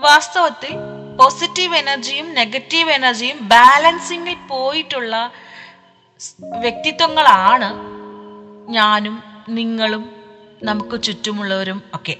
വാസ്തവത്തിൽ 0.00 0.72
പോസിറ്റീവ് 1.16 1.76
എനർജിയും 1.76 2.34
നെഗറ്റീവ് 2.34 2.90
എനർജിയും 2.90 3.48
ബാലൻസിങ്ങിൽ 3.48 4.34
പോയിട്ടുള്ള 4.48 5.32
വ്യക്തിത്വങ്ങളാണ് 6.40 7.72
ഞാനും 8.72 9.22
നിങ്ങളും 9.48 10.10
നമുക്ക് 10.62 11.02
ചുറ്റുമുള്ളവരും 11.02 11.82
ഒക്കെ. 11.94 12.16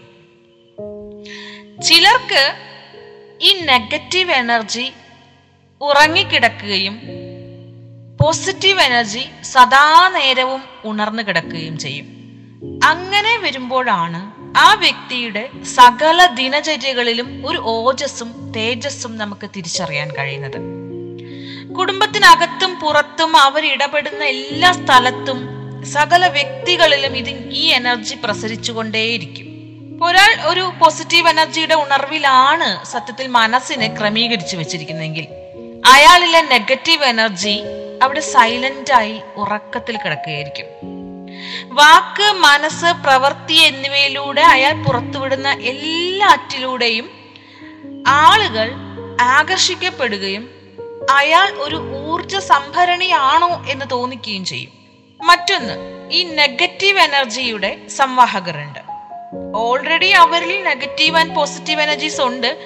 ചിലർക്ക് 1.83 2.55
ഈ 3.43 3.61
നെഗറ്റീവ് 3.61 4.31
എനർജി 4.31 4.93
ഉറങ്ങിക്കിടക്കുകയും 5.81 7.01
പോസിറ്റീവ് 8.21 8.81
എനർജി 8.81 9.25
സദാ 9.43 10.09
നേരവും 10.09 10.63
ഉണർന്നു 10.85 11.23
കിടക്കുകയും 11.23 11.79
ചെയ്യും. 11.79 12.07
അങ്ങനെ 12.85 13.39
വരുമ്പോഴാണ് 13.39 14.33
ആ 14.57 14.75
വ്യക്തിയുടെ 14.75 15.51
സകല 15.63 16.27
ദിനചര്യകളിലും 16.27 17.47
ഒരു 17.47 17.59
ഓജസ്സും 17.59 18.53
തേജസ്സും 18.57 19.19
നമുക്ക് 19.19 19.51
തിരിച്ചറിയാൻ 19.57 20.11
കഴിയുന്നത്. 20.11 20.87
കുടുംബത്തിനകത്തും 21.75 22.46
പുറത്തും 22.65 23.37
അവർ 23.37 23.73
ഇടപെടുന്ന 23.73 24.25
എല്ലാ 24.25 24.73
സ്ഥലത്തും 24.73 25.49
സകല 25.85 26.27
വ്യക്തികളിലും 26.27 27.17
ഇത് 27.17 27.51
ഈ 27.51 27.67
എനർജി 27.67 28.15
പ്രസരിച്ചുകൊണ്ടേയിരിക്കും. 28.15 29.47
ഒരാൾ 30.05 30.47
ഒരു 30.47 30.73
പോസിറ്റീവ് 30.79 31.29
എനർജിയുടെ 31.29 31.75
ഉണർവിലാണ് 31.75 32.87
സത്യത്തിൽ 32.87 33.27
മനസ്സിനെ 33.27 33.97
ക്രമീകരിച്ചു 34.01 34.57
വെച്ചിരിക്കുന്നതെങ്കിൽ 34.57 35.27
അയാളിലെ 35.87 36.41
നെഗറ്റീവ് 36.41 37.05
എനർജി 37.05 37.63
അവിടെ 38.03 38.21
സൈലന്റ് 38.21 38.93
ആയി 38.93 39.21
ഉറക്കത്തിൽ 39.37 39.97
കിടക്കുകയായിരിക്കും. 39.97 40.67
വാക്ക് 41.65 42.33
മനസ്സ് 42.33 42.87
പ്രവൃത്തി 42.87 43.55
എന്നിവയിലൂടെ 43.55 44.41
അയാൾ 44.41 44.83
പുറത്തുവിടുന്ന 44.83 45.49
എല്ലാറ്റിലൂടെയും 45.49 47.11
ആളുകൾ 48.07 48.73
ആകർഷിക്കപ്പെടുകയും 49.21 50.56
അയാൾ 51.11 51.51
ഒരു 51.51 52.07
ഊർജ 52.07 52.37
സംഭരണിയാണോ 52.37 53.65
എന്ന് 53.71 53.85
തോന്നിക്കുകയും 53.91 54.45
ചെയ്യും. 54.45 54.73
മറ്റൊന്ന് 55.25 55.75
ഈ 56.13 56.23
നെഗറ്റീവ് 56.23 56.99
എനർജിയുടെ 56.99 57.89
സംവാഹകരുണ്ട്. 57.89 58.79
ഓൾറെഡി 59.55 60.07
അവരിൽ 60.07 60.65
നെഗറ്റീവ് 60.65 61.17
ആൻഡ് 61.17 61.35
പോസിറ്റീവ് 61.35 61.81
എനർജീസ് 61.81 62.21
ഉണ്ട്. 62.21 62.59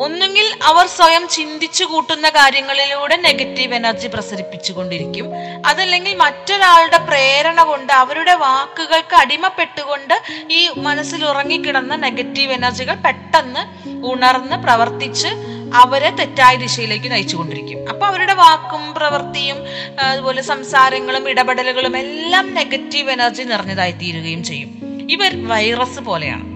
ഒന്നുകിൽ 0.00 0.58
അവർ 0.64 0.86
സ്വയം 0.86 1.28
ചിന്തിച്ചു 1.28 1.84
കൂട്ടുന്ന 1.84 2.28
കാര്യങ്ങളിലൂടെ 2.30 3.16
നെഗറ്റീവ് 3.16 3.74
എനർജി 3.74 4.08
പ്രസരിപ്പിച്ചുകൊണ്ടിരിക്കും. 4.08 5.26
അതല്ലെങ്കിൽ 5.66 6.16
മറ്റൊരാളുടെ 6.16 6.96
പ്രേരണ 6.96 7.62
കൊണ്ട് 7.62 7.92
അവരുടെ 7.92 8.34
വാക്കുകൾക്ക് 8.34 9.16
അടിമപ്പെട്ടുകൊണ്ട് 9.16 10.22
ഈ 10.50 10.68
മനസ്സിൽ 10.76 11.24
ഉറങ്ങിക്കിടന്ന 11.24 11.96
നെഗറ്റീവ് 11.96 12.52
എനർജികൾ 12.52 12.94
പെട്ടെന്ന് 12.94 13.88
ഉണർന്ന് 14.06 14.56
പ്രവർത്തിച്ച് 14.56 15.28
അവരെ 15.74 16.10
തെറ്റായ 16.10 16.56
ദിശയിലേക്ക് 16.56 17.10
നയിച്ചുകൊണ്ടിരിക്കും. 17.10 17.88
അപ്പൊ 17.88 18.06
അവരുടെ 18.06 18.34
വാക്കും 18.34 18.94
പ്രവൃത്തിയും 18.94 19.56
അതുപോലെ 20.00 20.42
സംസാരങ്ങളും 20.42 21.28
ഇടപെടലുകളും 21.28 21.96
എല്ലാം 21.96 22.54
നെഗറ്റീവ് 22.54 23.10
എനർജി 23.10 23.42
നിറഞ്ഞതായി 23.42 23.92
തീരുകയും 23.92 24.44
ചെയ്യും. 24.44 24.70
ഇവർ 25.10 25.48
വൈറസ് 25.48 26.00
പോലെയാണ്. 26.00 26.54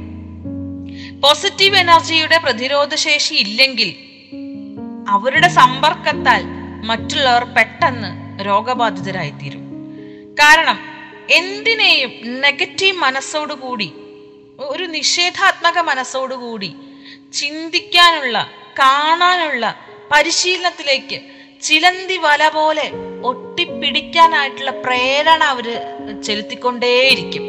പോസിറ്റീവ് 1.23 1.77
എനർജിയുടെ 1.77 2.39
പ്രതിരോധ 2.39 2.95
ശേഷി 2.95 3.35
ഇല്ലെങ്കിൽ 3.35 3.95
അവരുടെ 5.09 5.49
സമ്പർക്കത്താൽ 5.49 6.45
മറ്റുള്ളവർ 6.85 7.45
പെട്ടെന്ന് 7.45 8.41
രോഗബാധിതരായിത്തീരും. 8.47 9.61
കാരണം 10.35 10.79
എന്തിനേയും 11.31 12.41
നെഗറ്റീവ് 12.41 12.97
മനസ്സോടുകൂടി 12.97 13.93
ഒരു 14.59 14.85
നിഷേധാത്മക 14.85 15.79
മനസ്സോടുകൂടി 15.79 16.75
ചിന്തിക്കാനുള്ള 17.33 18.51
കാണാനുള്ള 18.79 19.77
പരിശീലനത്തിലേക്ക് 20.13 21.21
ചിലന്തി 21.63 22.17
വല 22.17 22.49
പോലെ 22.49 22.91
ഒട്ടിപ്പിടിക്കാനായിട്ടുള്ള 23.25 24.71
പ്രേരണ 24.71 25.45
അവർ 25.45 25.67
ചെലുത്തിക്കൊണ്ടേയിരിക്കും. 26.23 27.43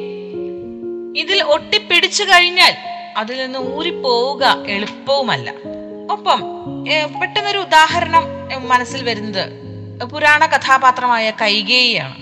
ഇതിൽ 1.18 1.44
ഒട്ടിപ്പിടിച്ചു 1.44 2.24
കഴിഞ്ഞാൽ 2.24 2.76
അതിൽ 3.18 3.38
നിന്ന് 3.38 3.60
ഊരിപ്പോവുക 3.60 4.66
എളുപ്പവുമല്ല. 4.68 5.54
ഒപ്പം 6.12 6.42
പെട്ടെന്നൊരു 7.22 7.58
ഉദാഹരണം 7.58 8.24
മനസ്സിൽ 8.68 9.04
വരുന്നത് 9.04 10.04
പുരാണ 10.04 10.46
കഥാപാത്രമായ 10.46 11.32
കൈകേയിയാണ്. 11.42 12.16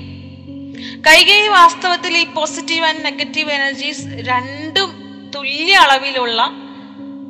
കൈകേയി 1.04 1.48
വാസ്തവത്തിൽ 1.48 2.18
ഈ 2.18 2.24
പോസിറ്റീവ് 2.24 2.86
ആൻഡ് 2.86 3.06
നെഗറ്റീവ് 3.06 3.52
എനർജീസ് 3.52 4.06
രണ്ടും 4.28 4.90
തുല്യ 5.36 5.76
അളവിലുള്ള 5.76 6.52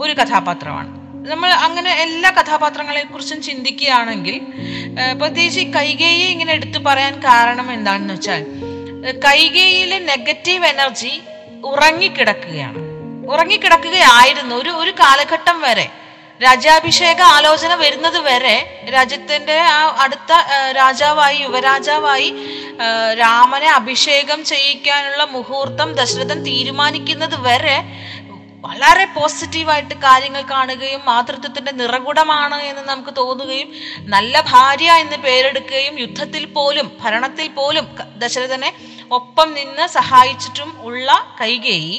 ഒരു 0.02 0.14
കഥാപാത്രമാണ്. 0.14 0.97
നമ്മൾ 1.28 1.50
അങ്ങനെ 1.50 1.92
എല്ലാ 2.02 2.30
കഥാപാത്രങ്ങളെ 2.30 3.04
കുറിച്ചും 3.04 3.42
ചിന്തിക്കുകയാണെങ്കിൽ 3.42 4.42
പ്രത്യേകിച്ച് 5.20 5.60
ഈ 5.60 5.72
കൈകേയെ 5.72 6.28
ഇങ്ങനെ 6.30 6.54
എടുത്തു 6.54 6.80
പറയാൻ 6.80 7.20
കാരണം 7.20 7.74
എന്താണെന്ന് 7.74 8.14
വെച്ചാൽ 8.14 8.44
കൈകേയിലെ 9.26 10.00
നെഗറ്റീവ് 10.00 10.66
എനർജി 10.66 11.22
ഉറങ്ങിക്കിടക്കുകയാണ്. 11.66 12.80
ഉറങ്ങിക്കിടക്കുകയായിരുന്നു. 13.32 14.56
ഒരു 14.56 14.70
ഒരു 14.70 14.92
കാലഘട്ടം 14.92 15.62
വരെ 15.62 15.88
രാജാഭിഷേക 16.44 17.22
ആലോചന 17.22 17.76
വരുന്നത് 17.76 18.20
വരെ 18.20 18.88
രാജ്യത്തിന്റെ 18.94 19.56
ആ 19.60 19.96
അടുത്ത 20.00 20.32
രാജാവായി 20.78 21.38
യുവരാജാവായി 21.38 22.30
രാമനെ 23.20 23.70
അഭിഷേകം 23.70 24.46
ചെയ്യിക്കാനുള്ള 24.46 25.24
മുഹൂർത്തം 25.24 25.94
ദശരഥൻ 25.94 26.40
തീരുമാനിക്കുന്നത് 26.44 27.36
വരെ 27.48 27.78
വളരെ 28.66 29.06
പോസിറ്റീവായിട്ട് 29.06 29.94
കാര്യങ്ങൾ 29.94 30.42
കാണുകയും 30.42 31.02
മാതൃത്വത്തിന്റെ 31.06 31.72
നിറകുടമാണ് 31.72 32.62
എന്ന് 32.62 32.82
നമുക്ക് 32.82 33.12
തോന്നുകയും 33.18 33.70
നല്ല 34.00 34.44
ഭാര്യ 34.50 34.92
എന്ന് 34.92 35.18
പേരെടുക്കുകയും 35.18 36.00
യുദ്ധത്തിൽ 36.00 36.46
പോലും 36.46 36.92
ഭരണത്തിൽ 37.02 37.48
പോലും 37.48 37.88
ദശരഥനെ 38.18 38.72
ഒപ്പം 39.12 39.54
നിന്ന് 39.54 39.88
സഹായിച്ചിട്ടും 39.88 40.82
ഉള്ള 40.82 41.36
കൈകേയി. 41.42 41.98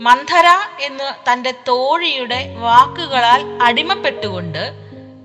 മന്ധര 0.00 0.48
എന്ന് 0.80 1.32
തന്റെ 1.32 1.54
തോഴിയുടെ 1.68 2.54
വാക്കുകളാൽ 2.58 3.62
അടിമപ്പെട്ടുകൊണ്ട് 3.62 4.62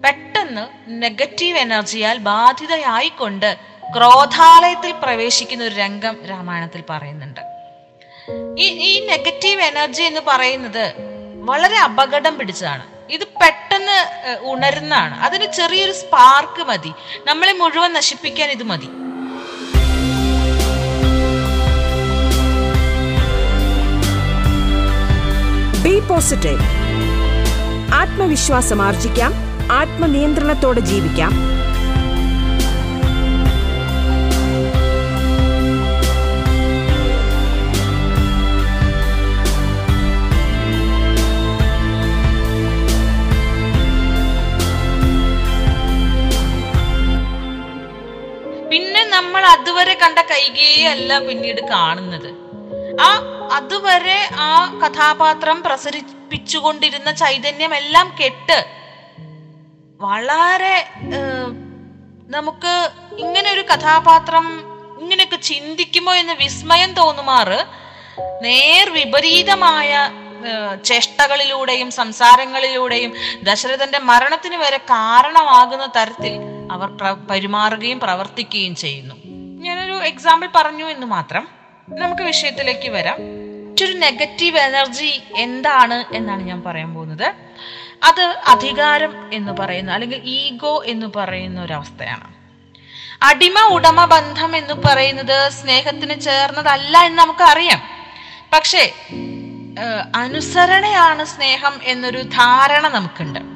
പെട്ടെന്ന് 0.04 0.64
നെഗറ്റീവ് 1.04 1.58
എനർജിയാൽ 1.58 2.18
ബാധിതയായിക്കൊണ്ട് 2.18 3.58
ക്രോധാലയത്തിൽ 3.96 4.92
പ്രവേശിക്കുന്ന 5.04 5.64
ഒരു 5.64 5.76
രംഗം 5.76 6.16
രാമായണത്തിൽ 6.30 6.84
പറയുന്നുണ്ട്. 6.90 7.53
ഈ 8.60 8.66
ഈ 8.66 9.06
നെഗറ്റീവ് 9.08 9.62
എനർജി 9.62 10.04
എന്ന് 10.04 10.22
പറയുന്നത് 10.28 10.94
വളരെ 11.42 11.78
അപകടം 11.78 12.38
പിടിച്ചതാണ്. 12.38 12.84
ഇത് 13.10 13.24
പെട്ടെന്ന് 13.24 14.22
ഉണരുന്നതാണ്. 14.42 15.20
അതിന് 15.20 15.52
ചെറിയൊരു 15.52 15.92
സ്പാർക്ക് 15.92 16.64
മതി. 16.64 16.92
നമ്മളെ 17.28 17.54
മുഴുവൻ 17.54 17.94
നശിപ്പിക്കാൻ 17.94 18.50
ഇത് 18.50 18.64
മതി. 18.64 18.88
ബി 25.84 26.00
പോസിറ്റീവ് 26.00 26.60
ആത്മവിശ്വാസം 27.94 28.82
ആർജിക്കാം. 28.82 29.34
ആത്മനിയന്ത്രണത്തോടെ 29.72 30.80
ജീവിക്കാം. 30.80 31.53
നമ്മൾ 49.24 49.46
അതുവരെ 49.46 49.94
കണ്ട 49.94 50.20
കൈകേയല്ല 50.20 51.20
പിന്നീട് 51.20 51.62
കാണുന്നത്. 51.70 52.30
ആ 53.02 53.10
അതുവരെ 53.52 54.20
ആ 54.40 54.80
കഥാപാത്രം 54.84 55.64
പ്രസരിപ്പിച്ചുകൊണ്ടിരുന്ന 55.64 57.12
ചൈതന്യം 57.12 57.76
എല്ലാം 57.76 58.08
കെട്ട് 58.22 58.58
വളരെ 60.00 60.78
നമുക്ക് 62.28 62.74
ഇങ്ങനെ 63.18 63.52
ഒരു 63.52 63.62
കഥാപാത്രം 63.62 64.46
ഇങ്ങനെയൊക്കെ 65.02 65.36
ചിന്തിക്കുമോ 65.36 66.14
എന്ന് 66.14 66.34
വിസ്മയം 66.34 66.94
തോന്നുമാറ് 66.94 67.60
നേർ 68.42 68.90
വിപരീതമായ 68.90 69.92
ചേഷ്ടകളിലൂടെയും 70.84 71.92
സംസാരങ്ങളിലൂടെയും 71.92 73.12
ദശരഥന്റെ 73.44 74.00
മരണത്തിന് 74.00 74.56
വരെ 74.56 74.78
കാരണമാകുന്ന 74.78 75.86
തരത്തിൽ 75.98 76.34
അവർ 76.72 76.90
പ്ര- 76.98 77.28
പെരുമാറുകയും 77.32 78.00
പ്രവർത്തിക്കുകയും 78.00 78.76
ചെയ്യുന്നു. 78.76 79.16
ഞാനൊരു 79.64 79.94
എക്സാമ്പിൾ 79.94 80.50
പറഞ്ഞു 80.56 80.86
എന്ന് 80.86 81.08
മാത്രം 81.08 81.48
നമുക്ക് 81.90 82.24
വിഷയത്തിലേക്ക് 82.24 82.90
വരാം. 82.90 83.18
മറ്റൊരു 83.70 83.94
നെഗറ്റീവ് 83.94 84.58
എനർജി 84.58 85.22
എന്താണ് 85.36 86.16
എന്നാണ് 86.16 86.44
ഞാൻ 86.44 86.64
പറയാൻ 86.66 86.94
പോകുന്നത്. 86.94 87.34
അത് 88.04 88.22
അധികാരം 88.48 89.34
എന്ന് 89.34 89.52
പറയുന്ന 89.52 89.92
അല്ലെങ്കിൽ 89.92 90.22
ഈഗോ 90.24 90.84
എന്ന് 90.86 91.08
പറയുന്ന 91.16 91.62
ഒരു 91.62 91.74
അവസ്ഥയാണ് 91.74 92.34
അടിമ 93.24 93.60
ഉടമ 93.72 94.06
ബന്ധം 94.06 94.56
എന്ന് 94.56 94.74
പറയുന്നത് 94.74 95.52
സ്നേഹത്തിന് 95.52 96.22
ചേർന്നതല്ല 96.22 96.98
എന്ന് 96.98 97.18
നമുക്കറിയാം. 97.18 97.82
പക്ഷേ 98.54 98.94
അനുസരണയാണ് 100.16 101.26
സ്നേഹം 101.26 101.80
എന്നൊരു 101.84 102.22
ധാരണ 102.22 102.88
നമുക്കുണ്ട്. 102.88 103.53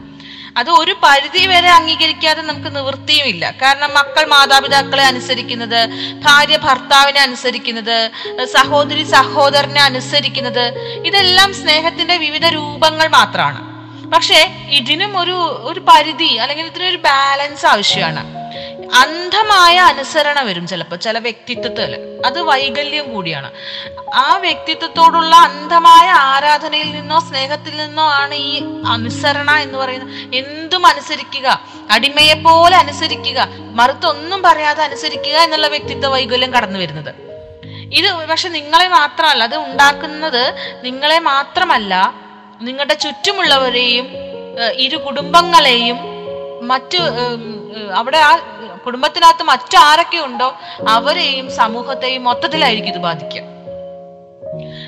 അത് 0.58 0.70
ഒരു 0.70 0.93
പരിധി 1.04 1.43
വരെ 1.48 1.70
അംഗീകരിക്കാതെ 1.70 2.41
നമുക്ക് 2.41 2.76
നിവൃത്തിയുമില്ല. 2.76 3.52
കാരണം 3.62 3.93
മക്കൾ 3.93 4.26
മാതാപിതാക്കളെ 4.26 5.04
അനുസരിക്കുന്നത് 5.04 5.80
ഭാര്യ 6.26 6.58
ഭർത്താവിനെ 6.58 7.22
അനുസരിക്കുന്നത് 7.22 7.98
സഹോദരി 8.46 9.04
സഹോദരനെ 9.04 9.82
അനുസരിക്കുന്നത് 9.82 10.65
ഇതെല്ലാം 11.06 11.54
സ്നേഹത്തിന്റെ 11.54 12.17
വിവിധ 12.17 12.46
രൂപങ്ങൾ 12.58 13.08
മാത്രമാണ്. 13.17 13.62
പക്ഷേ 14.13 14.39
ഇതിനും 14.80 15.20
ഒരു 15.20 15.38
ഒരു 15.70 15.80
പരിധി 15.80 16.32
അല്ലെങ്കിൽ 16.43 16.65
ഇതിനൊരു 16.65 17.00
ബാലൻസ് 17.08 17.65
ആവശ്യമാണ്. 17.65 18.22
അന്ധമായ 18.95 19.78
അനുസരണ 19.78 20.41
വരും 20.41 20.67
ചിലപ്പോൾ 20.67 20.95
ചില 20.95 21.19
വ്യക്തിത്വത്തിൽ. 21.19 22.21
അത് 22.26 22.41
വൈകല്യം 22.41 23.13
കൂടിയാണ്. 23.13 23.52
ആ 24.13 24.38
വ്യക്തിത്വത്തോടുള്ള 24.38 25.36
അന്ധമായ 25.36 26.10
ആരാധനയിൽ 26.10 26.91
നിന്നോ 26.91 27.19
സ്നേഹത്തിൽ 27.19 27.78
നിന്നോ 27.78 28.04
ആണ് 28.04 28.34
ഈ 28.34 28.63
അനുസരണ 28.88 29.52
എന്ന് 29.52 29.78
പറയുന്നത്. 29.78 30.36
എന്തും 30.36 30.86
അനുസരിക്കുക 30.86 31.62
അടിമയെ 31.91 32.34
പോലെ 32.34 32.78
അനുസരിക്കുക 32.78 33.47
മറുത്തൊന്നും 33.52 34.41
പറയാതെ 34.41 34.84
അനുസരിക്കുക 34.84 35.38
എന്നുള്ള 35.38 35.67
വ്യക്തിത്വ 35.67 36.10
വൈകല്യം 36.10 36.54
കടന്നു 36.54 36.80
വരുന്നത്. 36.80 37.15
ഇത് 37.93 38.28
പക്ഷെ 38.28 38.50
നിങ്ങളെ 38.50 38.88
മാത്രമല്ല 38.88 39.43
അത് 39.43 39.58
ഉണ്ടാക്കുന്നത് 39.58 40.56
നിങ്ങളെ 40.84 41.19
മാത്രമല്ല 41.19 42.13
നിങ്ങളുടെ 42.62 42.93
ചുറ്റുമുള്ളവരെയും 42.93 44.08
ഇരു 44.73 44.97
കുടുംബങ്ങളെയും 44.97 46.16
മറ്റു 46.71 47.01
അവിടെ 47.99 48.19
ആ 48.30 48.32
കുടുംബത്തിനകത്ത് 48.86 49.43
മറ്റാരൊക്കെ 49.49 50.19
ഉണ്ടോ 50.27 50.47
അവരെയും 50.88 51.47
സമൂഹത്തെയും 51.60 52.23
മൊത്തത്തിലായിരിക്കും 52.23 52.93
ഇത് 52.93 53.01
ബാധിക്കുക. 53.08 53.43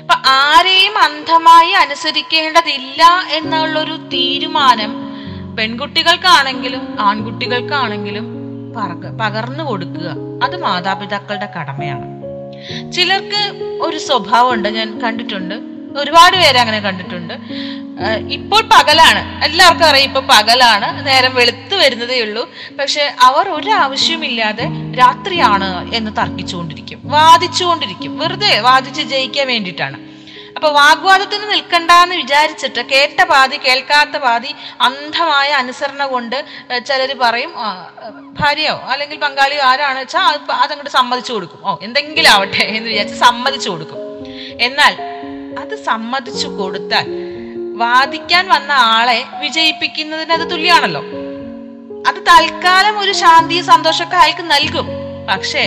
അപ്പൊ 0.00 0.16
ആരെയും 0.28 0.94
അന്ധമായി 0.98 1.72
അനുസരിക്കേണ്ടതില്ല 1.82 3.02
എന്നുള്ളൊരു 3.38 3.96
തീരുമാനം 4.14 4.92
പെൺകുട്ടികൾക്കാണെങ്കിലും 5.56 6.84
ആൺകുട്ടികൾക്കാണെങ്കിലും 7.00 8.26
പകർന്നു 9.20 9.64
കൊടുക്കുക. 9.68 10.08
അത് 10.44 10.56
മാതാപിതാക്കളുടെ 10.62 11.48
കടമയാണ്. 11.56 12.06
ചിലർക്ക് 12.94 13.42
ഒരു 13.86 13.98
സ്വഭാവമുണ്ട് 14.06 14.68
ഞാൻ 14.76 14.88
കണ്ടിട്ടുണ്ട്. 15.02 15.56
ഒരുപാട് 15.98 16.36
പേര് 16.36 16.58
അങ്ങനെ 16.58 16.80
കണ്ടിട്ടുണ്ട്. 16.80 17.34
ഇപ്പോൾ 18.36 18.60
പകലാണ്. 18.74 19.44
എല്ലാവർക്കും 19.44 19.86
അറിയാം 19.86 20.06
ഇപ്പൊ 20.08 20.20
പകലാണ്. 20.20 21.06
നേരം 21.06 21.34
വെളുത്തു 21.34 21.74
വരുന്നതേ 21.74 22.20
ഉള്ളൂ. 22.20 22.50
പക്ഷെ 22.78 23.14
അവർ 23.22 23.48
ഒരു 23.48 23.70
ആവശ്യമില്ലാതെ 23.70 24.66
രാത്രിയാണ് 24.98 25.94
എന്ന് 25.94 26.10
തർക്കിച്ചുകൊണ്ടിരിക്കും. 26.20 27.00
വാദിച്ചുകൊണ്ടിരിക്കും. 27.04 28.18
വെറുതെ 28.18 28.60
വാദിച്ച് 28.60 29.02
ജയിക്കാൻ 29.02 29.46
വേണ്ടിയിട്ടാണ്. 29.46 29.98
അപ്പൊ 30.56 30.68
വാഗ്വാദത്തിന് 30.72 31.50
നിൽക്കണ്ട 31.50 31.90
എന്ന് 31.90 32.16
വിചാരിച്ചിട്ട് 32.16 32.80
കേട്ട 32.92 33.22
പാതി 33.22 33.56
കേൾക്കാത്ത 33.56 34.16
പാതി 34.16 34.54
അന്ധമായ 34.80 35.48
അനുസരണ 35.48 36.06
കൊണ്ട് 36.06 36.44
ചിലർ 36.88 37.16
പറയും 37.22 37.52
ഭാര്യയോ 38.40 38.82
അല്ലെങ്കിൽ 38.92 39.18
പങ്കാളിയോ 39.18 39.62
ആരാണ് 39.62 39.98
വെച്ചാൽ 39.98 40.20
അത് 40.20 40.50
അതങ്ങോട്ട് 40.52 40.90
സമ്മതിച്ചു 40.90 41.32
കൊടുക്കും. 41.32 41.60
ഓ 41.64 41.76
എന്തെങ്കിലും 41.82 42.30
ആവട്ടെ 42.30 42.64
എന്ന് 42.64 42.88
വിചാരിച്ച് 42.90 43.18
സമ്മതിച്ചു 43.20 43.70
കൊടുക്കും. 43.70 43.98
എന്നാൽ 44.60 45.09
അത് 45.70 45.84
സമ്മതിച്ചു 45.84 46.48
കൊടുത്താൽ 46.48 47.06
വാദിക്കാൻ 47.82 48.48
വന്ന 48.48 48.72
ആളെ 48.72 49.18
വിജയിപ്പിക്കുന്നതിന് 49.42 50.32
അത് 50.32 50.50
തുല്യാണല്ലോ. 50.50 51.02
അത് 52.08 52.18
തൽക്കാലം 52.28 52.98
ഒരു 52.98 53.12
ശാന്തിയും 53.12 53.64
സന്തോഷമൊക്കെ 53.64 54.16
അയാൾക്ക് 54.16 54.44
നൽകും. 54.50 54.86
പക്ഷേ 55.28 55.62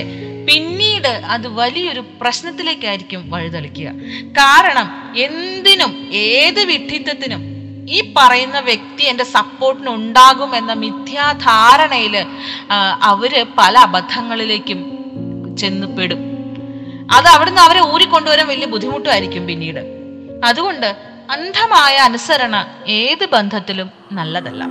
പിന്നീട് 0.48 1.08
അത് 1.08 1.48
വലിയൊരു 1.48 2.04
പ്രശ്നത്തിലേക്കായിരിക്കും 2.22 3.30
വഴിതെളിക്കുക. 3.30 3.89
കാരണം 4.39 4.89
എന്തിനും 5.18 5.94
ഏത് 6.13 6.62
വിഡ്ഢിത്തത്തിനും 6.72 7.42
ഈ 7.89 8.13
പറയുന്ന 8.18 8.60
വ്യക്തി 8.60 9.04
എന്റെ 9.04 9.24
സപ്പോർട്ടിന് 9.24 9.89
ഉണ്ടാകും 9.89 10.56
എന്ന 10.56 10.74
മിഥ്യാധാരണയിൽ 10.74 12.18
അവർ 13.12 13.46
പല 13.58 13.78
അബദ്ധങ്ങളിലേക്കും 13.78 14.82
ചെന്ന് 15.60 15.88
പെടും. 15.88 16.22
അത് 17.12 17.28
അവിടുന്ന് 17.28 17.62
അവരെ 17.62 17.82
ഊരിക്കൊണ്ടുവരാൻ 17.94 18.48
വലിയ 18.48 18.66
ബുദ്ധിമുട്ടായിരിക്കും 18.66 19.48
പിന്നീട്. 19.48 19.80
അതുകൊണ്ട് 20.46 20.96
അന്ധമായ 21.32 21.98
അനുസരണ 21.98 22.66
ഏത് 22.88 23.26
ബന്ധത്തിലും 23.34 23.89
നല്ലതല്ല. 24.12 24.68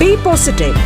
ബി 0.00 0.14
പോസിറ്റീവ് 0.14 0.76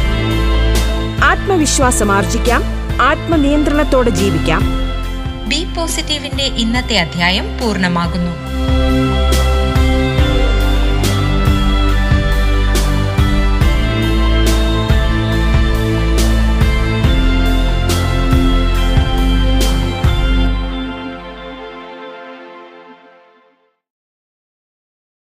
ആത്മവിശ്വാസം 1.24 2.12
ആർജിക്കാം. 2.12 2.62
ആത്മനിയന്ത്രണത്തോടെ 3.02 4.10
ജീവിക്കാം. 4.10 4.62
ബി 5.48 5.64
പോസിറ്റീവിന്റെ 5.76 6.44
ഇന്നത്തെ 6.44 6.98
അധ്യായം 6.98 7.58
പൂർണമാകുന്നു. 7.58 8.30